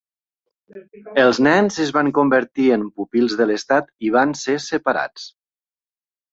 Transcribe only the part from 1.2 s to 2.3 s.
Els nens es van